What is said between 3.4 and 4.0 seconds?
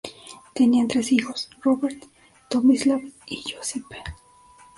Josip.